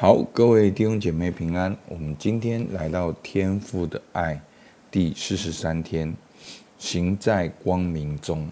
[0.00, 1.76] 好，各位弟兄姐妹平安。
[1.86, 4.40] 我们今天来到天父的爱
[4.90, 6.16] 第四十三天，
[6.78, 8.48] 行在光明中。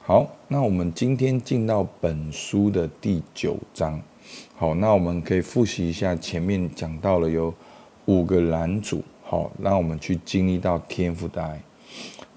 [0.00, 4.00] 好，那我们今天进到本书的第九章。
[4.56, 7.52] 好，那我们可以复习一下前面讲到了有
[8.06, 9.04] 五个男主。
[9.22, 11.60] 好，让我们去经历到天父的爱。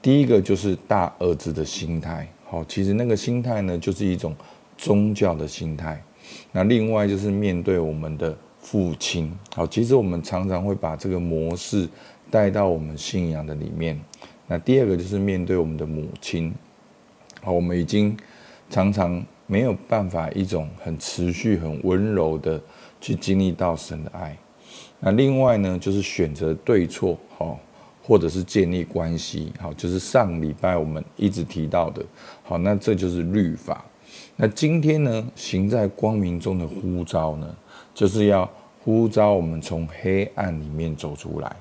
[0.02, 2.28] 第一个就是大儿子的心态。
[2.44, 4.36] 好，其实那个心态呢，就是一种
[4.78, 6.04] 宗教的心态。
[6.52, 11.88] 那另外就是面对我们的父亲，好，其实我们常常会把这个模式
[12.30, 14.00] 带到我们信仰的里面。
[14.48, 16.54] 那第二个就是面对我们的母亲，
[17.42, 18.16] 好，我们已经
[18.70, 22.62] 常常没有办法一种很持续、很温柔的
[23.00, 24.38] 去经历到神的爱。
[25.00, 27.60] 那另外呢，就是选择对错，好，
[28.04, 32.06] 或者是建立关系，好，就是上礼拜我们一直提到的，
[32.44, 33.84] 好，那这就是律法。
[34.36, 37.56] 那今天呢，行在光明中的呼召呢，
[37.94, 38.50] 就是要
[38.84, 41.56] 呼召我们从黑暗里面走出来。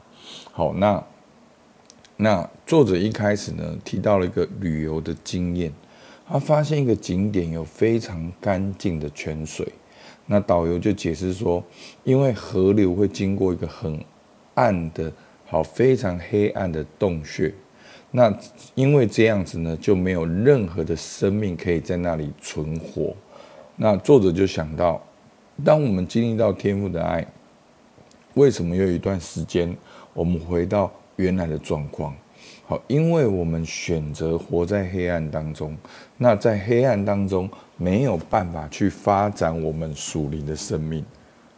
[0.52, 1.04] 好，那
[2.16, 5.73] 那作者一开始呢，提到了一个旅游的经验，
[6.29, 9.66] 他发现一个景点有非常干净的泉水。
[10.26, 11.63] 那导游就解释说，
[12.04, 13.98] 因为河流会经过一个很
[14.54, 15.13] 暗的、
[15.45, 17.52] 好非常黑暗的洞穴。
[18.13, 18.37] 那
[18.75, 23.15] 因为这样子呢，就没有任何的生命可以在那里存活。
[23.77, 25.01] 那作者就想到，
[25.65, 27.25] 当我们经历到天父的爱，
[28.35, 29.73] 为什么有一段时间
[30.13, 32.13] 我们回到原来的状况？
[32.66, 35.77] 好，因为我们选择活在黑暗当中。
[36.16, 41.05] 那在黑暗当中没有办法去发展我们属灵的生命。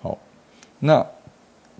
[0.02, 0.18] 好，
[0.78, 1.06] 那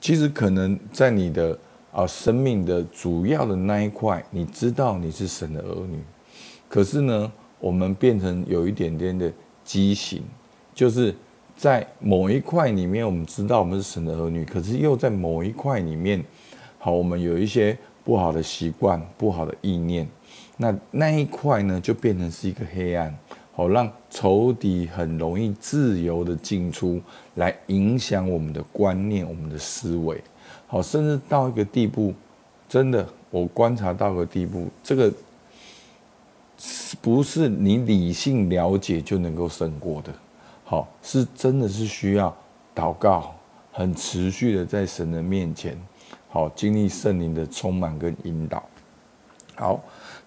[0.00, 1.58] 其实可能在你的。
[1.92, 5.98] 啊，生命的主要的那一块，你知道你是神的儿女，
[6.66, 9.30] 可是呢，我们变成有一点点的
[9.62, 10.22] 畸形，
[10.74, 11.14] 就是
[11.54, 16.24] 在某一块里面，我们知道我们是神的儿女，可是又在某一块里面，
[16.78, 20.08] 好，我们有一些不好的习惯、不好的意念，
[20.56, 23.14] 那那一块呢，就变成是一个黑暗，
[23.52, 26.98] 好，让仇敌很容易自由的进出
[27.34, 30.18] 来影响我们的观念、我们的思维。
[30.72, 32.14] 好，甚至到一个地步，
[32.66, 35.12] 真的，我观察到个地步，这个
[37.02, 40.10] 不是你理性了解就能够胜过的。
[40.64, 42.34] 好，是真的是需要
[42.74, 43.34] 祷告，
[43.70, 45.78] 很持续的在神的面前，
[46.30, 48.64] 好，经历圣灵的充满跟引导。
[49.54, 49.78] 好，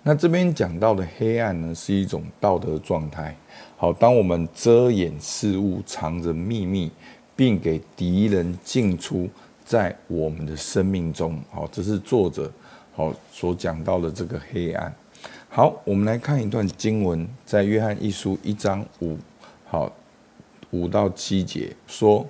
[0.04, 3.36] 那这边讲到的黑暗呢，是一种道德状态。
[3.78, 6.92] 好，当我们遮掩事物，藏着秘密，
[7.36, 9.28] 并给敌人进出。
[9.66, 12.52] 在我们的生命中，好，这是作者
[12.94, 14.96] 好所讲到的这个黑暗。
[15.50, 19.18] 好，我们来看一段经文，在约翰一书一章五，
[19.66, 19.92] 好
[20.70, 22.24] 五到七节说：“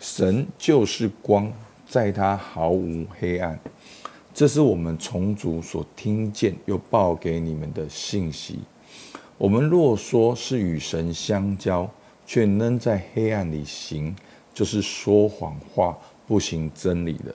[0.00, 1.52] 神就是光，
[1.86, 3.56] 在他毫无黑暗。”
[4.34, 8.58] 这是我们从主所听见又报给你们的信息。
[9.38, 11.88] 我们若说是与神相交，
[12.26, 14.16] 却仍在黑暗里行，
[14.52, 15.96] 就是说谎话。
[16.26, 17.34] 不行真理的，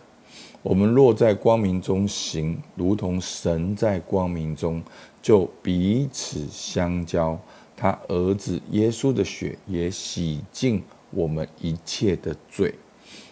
[0.61, 4.81] 我们若在光明中行，如同神在光明中，
[5.21, 7.39] 就彼此相交。
[7.75, 10.81] 他儿子耶稣的血也洗净
[11.11, 12.73] 我们一切的罪。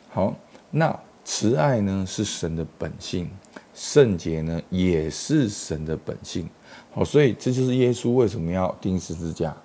[0.09, 0.35] 好，
[0.69, 3.27] 那慈爱呢是神的本性，
[3.73, 6.47] 圣洁呢也是神的本性。
[6.91, 9.55] 好，所以这就是耶稣为什么要钉十字架。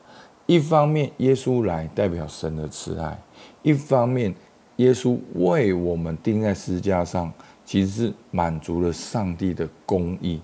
[0.47, 3.15] 一方面，耶稣来代表神的慈爱；
[3.63, 4.35] 一方面，
[4.81, 7.31] 耶稣为我们钉在十字架上，
[7.67, 10.41] 其实是满足了上帝的公义。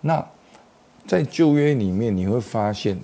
[0.00, 0.24] 那
[1.06, 2.98] 在旧约里面，你会发现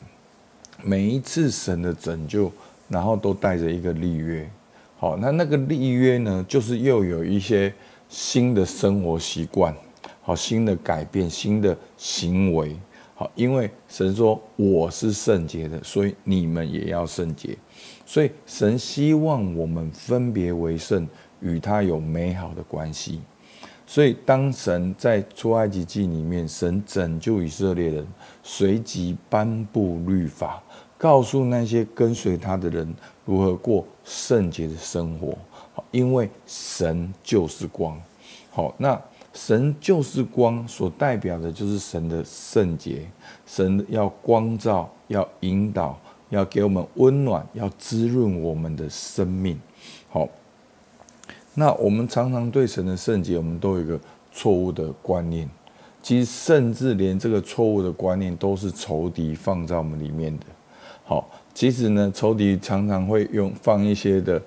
[0.83, 2.51] 每一次神的拯救，
[2.89, 4.51] 然后都带着一个立约。
[4.99, 7.73] 好，那那个立约呢，就是又有一些
[8.09, 9.73] 新的生活习惯，
[10.21, 12.77] 好，新的改变，新的行为。
[13.15, 17.57] 好，因为神说我是圣洁的，所以你们也要圣洁。
[18.07, 21.07] 所以神希望我们分别为圣，
[21.41, 23.21] 与他有美好的关系。
[23.87, 28.07] 所以当神在出埃及记里面，神拯救以色列人，
[28.43, 30.63] 随即颁布律法，
[30.97, 32.95] 告诉那些跟随他的人
[33.27, 35.37] 如何过圣洁的生活。
[35.75, 38.01] 好因为神就是光。
[38.51, 39.01] 好，那
[39.33, 43.07] 神就是光，所代表的就是神的圣洁。
[43.47, 45.99] 神要光照，要引导。
[46.31, 49.61] 要给我们温暖，要滋润我们的生命。
[50.09, 50.27] 好，
[51.53, 54.01] 那我们常常对神的圣洁，我们都有一个
[54.33, 55.47] 错误的观念。
[56.03, 60.47] 其实，甚至连这个错误的观念，都是仇敌放在我们里面的。
[61.05, 64.41] 好，其实呢，仇敌常常会用放一些的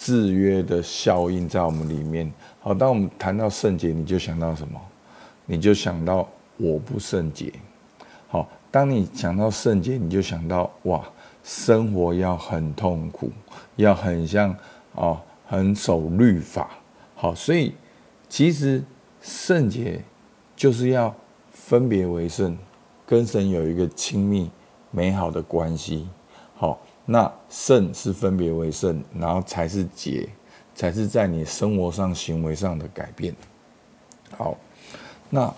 [0.00, 2.32] 制约的效应在我们里面。
[2.58, 4.80] 好，当我们谈到圣洁，你就想到什么？
[5.44, 6.26] 你就想到
[6.56, 7.52] 我不圣洁。
[8.26, 11.04] 好，当你想到圣洁，你就想到哇，
[11.44, 13.30] 生活要很痛苦，
[13.76, 14.56] 要很像
[14.94, 16.70] 啊，很守律法。
[17.14, 17.74] 好，所以
[18.26, 18.82] 其实
[19.20, 20.02] 圣洁
[20.56, 21.14] 就是要
[21.50, 22.56] 分别为圣，
[23.04, 24.50] 跟神有一个亲密
[24.90, 26.08] 美好的关系。
[26.54, 26.80] 好，
[27.12, 30.28] 那圣是分别为圣，然后才是解，
[30.76, 33.34] 才是在你生活上、行为上的改变。
[34.38, 34.56] 好，
[35.28, 35.52] 那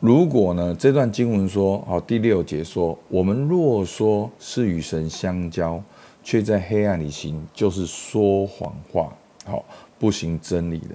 [0.00, 0.74] 如果呢？
[0.74, 5.82] 这段经文说，好，第六节说，我们若说是与神相交，
[6.24, 9.12] 却在黑暗里行，就是说谎话，
[9.44, 9.62] 好，
[9.98, 10.94] 不行真理的。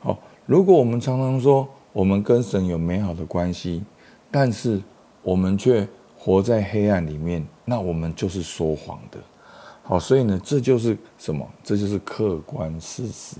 [0.00, 3.84] 好，如果我们常常说我们跟神有美好的关系，
[4.30, 4.80] 但是
[5.22, 5.86] 我们却
[6.18, 7.46] 活在黑暗里面。
[7.64, 9.18] 那我们就是说谎的，
[9.82, 11.46] 好，所以呢，这就是什么？
[11.62, 13.36] 这就是客观事实。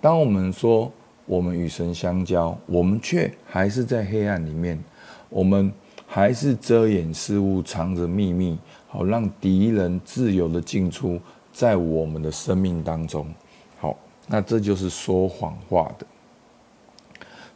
[0.00, 0.92] 当我们说
[1.24, 4.78] 我们与神相交，我们却还是在黑暗里面，
[5.28, 5.72] 我们
[6.06, 11.20] 还是遮掩事物，藏着秘密，好让敌人自由的进出
[11.52, 13.26] 在我们的生命当中。
[13.78, 13.96] 好，
[14.28, 16.06] 那这就是说谎话的。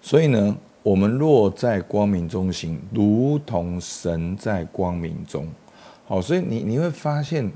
[0.03, 5.47] 所以呢，我们若在光明中行，如同神在光明中。
[6.07, 7.51] 好，所以你你会发现，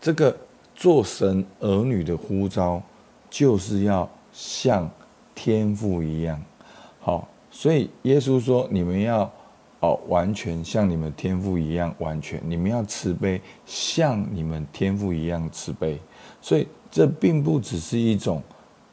[0.00, 0.36] 这个
[0.74, 2.80] 做神儿女的呼召，
[3.28, 4.88] 就是要像
[5.34, 6.40] 天父一样。
[7.00, 9.30] 好，所以耶稣说：“你们要
[9.80, 12.40] 哦，完全像你们天父一样完全。
[12.48, 15.98] 你们要慈悲，像你们天父一样慈悲。”
[16.40, 18.40] 所以这并不只是一种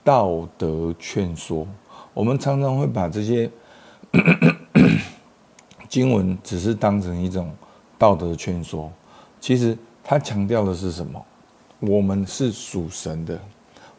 [0.03, 1.67] 道德劝说。
[2.13, 3.49] 我们常常会把这些
[5.89, 7.51] 经文只是当成一种。
[7.97, 8.91] 道德劝说，
[9.39, 11.23] 其实它强调的是什么？
[11.81, 13.39] 我们是属神的，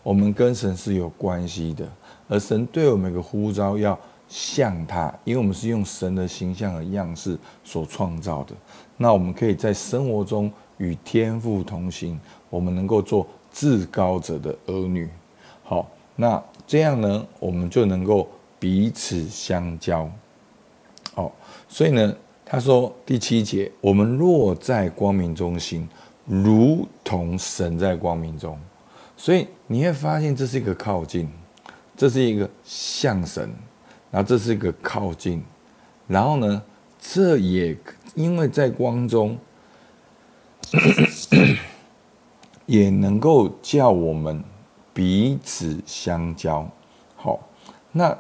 [0.03, 1.89] 我们跟神是有关系的，
[2.29, 3.97] 而神对我们有个呼召，要
[4.29, 8.57] 像他，因为我们是用神的形象和样式所创造的。
[8.97, 12.19] 那我们可以在生活中与天父同行，
[12.51, 15.09] 我们能够做至高者的儿女。
[15.63, 15.89] 好，
[16.23, 18.29] 那这样呢，我们就能够
[18.59, 20.09] 彼此相交。
[21.17, 21.31] 哦，
[21.69, 22.15] 所以呢。
[22.45, 25.89] 他说：“第七节，我们若在光明中心，
[26.27, 28.59] 如同神在光明中。
[29.17, 31.31] 所以你会发现，这是一个靠近，
[31.97, 33.51] 这是一个像神，
[34.11, 35.43] 然后这是一个靠近，
[36.07, 36.63] 然后呢，
[37.01, 37.75] 这也
[38.15, 39.39] 因为在光中，
[42.67, 44.45] 也能够叫我们
[44.93, 46.69] 彼此相交。
[47.17, 47.41] 好，
[47.93, 48.17] 那。”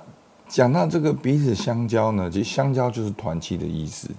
[0.48, 4.10] 讲到这个彼此相交呢，其实相交就是团契的意思。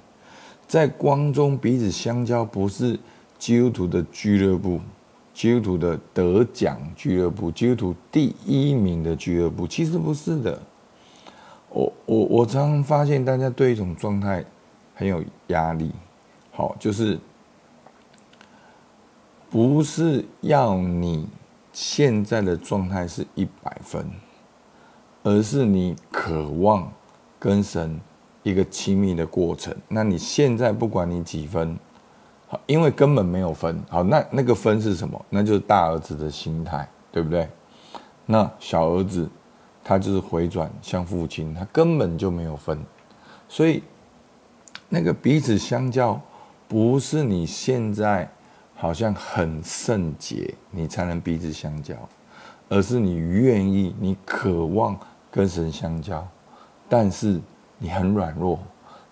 [0.67, 2.99] 在光中彼此相交，不是
[3.37, 4.79] 基督徒的俱乐部，
[5.31, 10.59] 基督徒的得奖俱乐部，基督徒第一名的俱乐部，其实不是的。
[11.69, 14.43] 我我我常常发现大家对一种状态
[14.95, 15.91] 很有压力，
[16.51, 17.19] 好，就是
[19.51, 21.27] 不是要你
[21.73, 24.09] 现在的状态是一百分。
[25.25, 26.91] 而是你渴望
[27.39, 27.97] 跟神
[28.43, 29.73] 一个亲密的过程。
[29.87, 31.79] 那你现在不管你几分，
[32.49, 33.81] 好，因为根本没有分。
[33.87, 35.25] 好，那那个分是什么？
[35.29, 37.47] 那就是大儿子的心态，对不对？
[38.25, 39.29] 那小儿子
[39.81, 42.77] 他就是回转向父亲，他根本就没有分。
[43.47, 43.81] 所以
[44.89, 46.19] 那个彼此相交，
[46.67, 48.29] 不是你现在
[48.75, 51.95] 好像很圣洁，你才能彼此相交，
[52.69, 54.97] 而是你愿意，你渴望。
[55.35, 56.23] 跟神相交，
[56.87, 57.41] 但是
[57.79, 58.59] 你很软弱，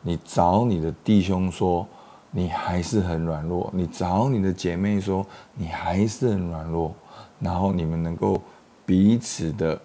[0.03, 1.87] 你找你的弟兄说，
[2.29, 5.25] 你还是很软弱；你找你的姐妹说，
[5.55, 6.93] 你还是很软弱。
[7.39, 8.39] 然后你们能够
[8.85, 9.81] 彼此的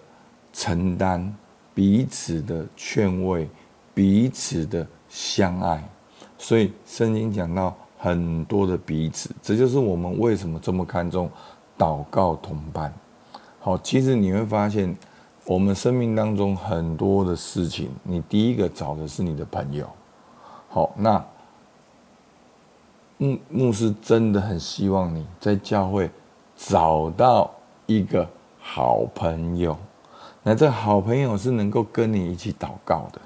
[0.53, 1.35] 承担，
[1.73, 3.49] 彼此的劝慰，
[3.95, 5.83] 彼此的相爱。
[6.37, 11.29] 所以圣经讲到很多的彼此，这就是我们为什么这么看重
[11.77, 12.93] 祷告同伴。
[13.59, 14.95] 好，其实你会发现。
[15.49, 19.87] 我们生命当中很多的事情，你第一个找的是你的朋友。
[20.67, 21.25] 好，那
[23.17, 26.11] 牧牧师真的很希望你在教会
[26.57, 27.49] 找到
[27.85, 29.77] 一个好朋友。
[30.43, 33.21] 那这好朋友是能够跟你一起祷告的。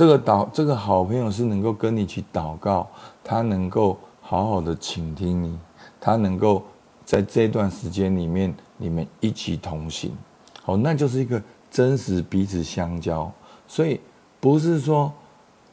[0.00, 2.88] 这个祷这个好朋友是能够跟你去祷告，
[3.22, 5.58] 他能够好好的倾听你，
[6.00, 6.62] 他能够
[7.04, 10.16] 在这段时间里面你们一起同行。
[10.62, 13.30] 好，那就是一个真实彼此相交，
[13.68, 14.00] 所以
[14.40, 15.12] 不是说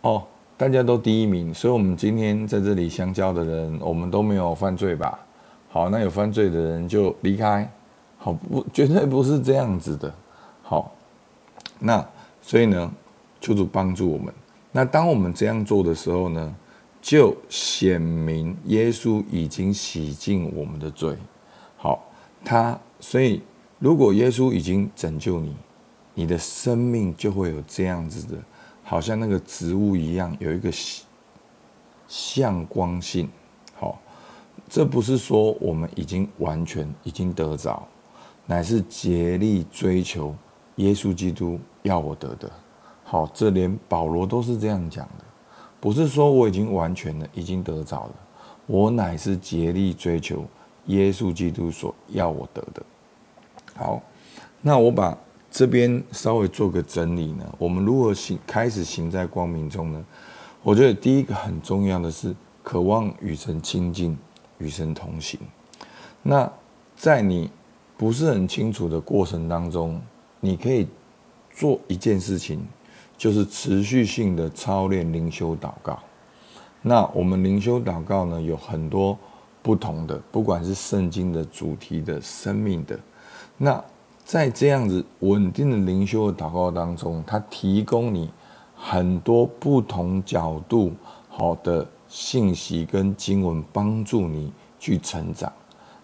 [0.02, 0.22] 哦，
[0.58, 5.18] 大家都第一名，所以我们今天在这里相交的人，我们都没有犯罪吧？
[5.70, 7.72] 好，那有犯罪的人就离开。
[8.18, 10.14] 好，不，绝对不是这样子的。
[10.64, 10.92] 好，
[11.80, 12.06] 那
[12.42, 12.92] 所以呢，
[13.40, 14.34] 求主帮助我们。
[14.72, 16.56] 那当我们这样做的时候呢，
[17.02, 21.16] 就显明耶稣已经洗净我们的罪。
[21.78, 22.04] 好，
[22.44, 23.42] 他所以
[23.80, 25.56] 如果耶稣已经拯救你，
[26.14, 28.38] 你的生命就会有这样子的，
[28.84, 30.72] 好像那个植物一样，有一个
[32.08, 33.30] 向光性。
[33.76, 34.00] 好，
[34.68, 37.88] 这不是说我们已经完全已经得着，
[38.46, 40.36] 乃是竭力追求
[40.78, 42.52] 耶稣基督要我得的。
[43.10, 45.24] 好，这连保罗都是这样讲的，
[45.80, 48.14] 不是说我已经完全了已经得着了，
[48.66, 50.46] 我乃是竭力追求
[50.88, 52.84] 耶稣基督所要我得的。
[53.76, 54.02] 好，
[54.62, 55.18] 那我把。
[55.50, 60.06] 这边稍微做个整理呢，我们如何行开始行在光明中呢？
[60.62, 64.16] 我觉得第一个很重要的是渴望与神亲近，
[64.60, 65.40] 与神同行。
[66.22, 66.52] 那
[66.98, 67.50] 在你
[67.96, 70.00] 不是很清楚的过程当中，
[70.42, 70.86] 你可以
[71.50, 72.64] 做一件事情，
[73.18, 76.00] 就是持续性的操练灵修祷告。
[76.82, 79.18] 那我们灵修祷告呢，有很多
[79.62, 83.00] 不同的，不管是圣经的主题的、生命的，
[83.58, 83.84] 那。
[84.28, 88.30] 在这样子稳定的灵修的祷告当中，它提供你
[88.76, 90.92] 很多不同角度
[91.30, 95.50] 好的信息跟经文，帮助你去成长。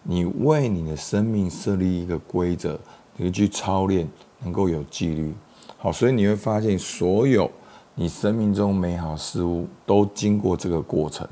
[0.04, 2.80] 你为你的生命设立一个规则，
[3.18, 4.08] 你去操练，
[4.42, 5.34] 能够有纪律。
[5.84, 7.52] 好，所以你会发现，所有
[7.94, 11.28] 你生命中美好事物都经过这个过程。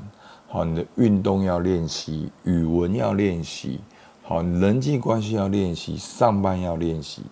[0.46, 3.80] 好，你的运动要练习，语文要练习。
[4.22, 7.22] 好，人际关系要练习，上班要练习。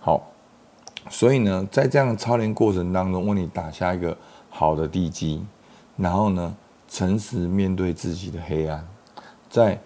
[0.00, 0.32] 好，
[1.10, 4.16] 所以呢，在这样的操练过程当中，为你打下一个
[4.48, 5.44] 好的地基。
[5.98, 6.56] 然后呢，
[6.88, 8.82] 诚实面对自己的黑暗，
[9.50, 9.78] 在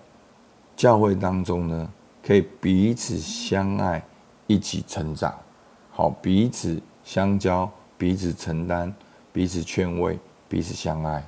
[0.77, 1.91] 教会当中呢，
[2.25, 4.01] 可以彼此相爱，
[4.47, 5.35] 一起成长。
[5.97, 8.95] 好，彼此相交，彼此承担，
[9.33, 11.27] 彼此劝慰，彼此相爱。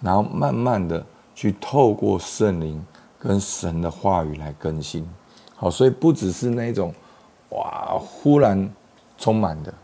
[0.00, 1.04] 然后慢慢的
[1.34, 2.82] 去透过圣灵。
[3.18, 5.04] 跟神的话语来更新，
[5.56, 6.94] 好，所以不只是那种
[7.48, 8.70] 哇，忽然
[9.18, 9.74] 充满的，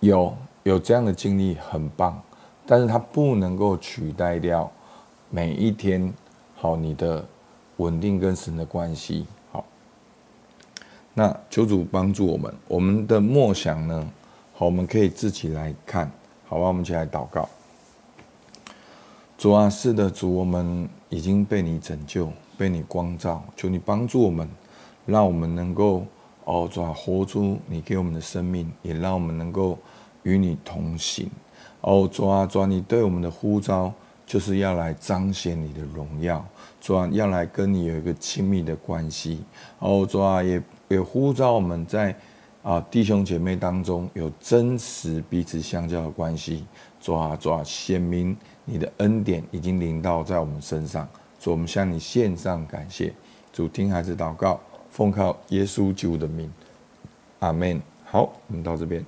[0.00, 2.20] 有有这样的经历很棒，
[2.66, 4.70] 但是它不能够取代掉
[5.30, 6.12] 每一天
[6.56, 7.24] 好你的
[7.76, 9.24] 稳定跟神的关系。
[11.18, 14.06] 那求主帮助我们，我们的梦想呢，
[14.52, 16.12] 好，我们可以自己来看，
[16.46, 17.48] 好吧，我们一起来祷告。
[19.38, 24.46] 主啊，是的，主，我们已经被你拯救，被你光照，求你帮助我们，
[25.06, 26.04] 让我们能够
[26.44, 29.78] 哦，主啊，活出你给我们的生命，也让我们能够
[30.22, 31.30] 与你同行。
[31.80, 33.90] 哦，主啊，主啊，你对我们的呼召
[34.26, 36.44] 就是要来彰显你的荣耀，
[36.80, 39.44] 主啊，要来跟你有一个亲密的关系。
[39.78, 42.14] 哦，主啊，也也呼召我们在
[42.62, 46.66] 啊弟兄姐妹当中有真实彼此相交的关系。
[47.00, 48.36] 主啊，主啊，显明。
[48.68, 53.14] 你的恩典已经临到在我们身上，主，我们向你献上感谢。
[53.52, 56.52] 主，听孩子祷告，奉靠耶稣基督的名，
[57.38, 57.80] 阿门。
[58.04, 59.06] 好，我们到这边。